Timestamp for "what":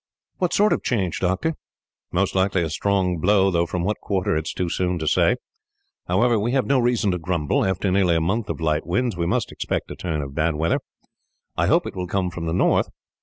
0.39-0.51, 3.83-3.99